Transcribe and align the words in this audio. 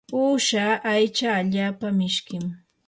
uusha 0.19 0.63
aycha 0.93 1.29
allaapa 1.39 1.87
mishkim. 2.01 2.45